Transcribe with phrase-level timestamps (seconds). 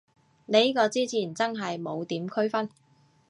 [0.47, 2.71] 呢個之前真係冇點區分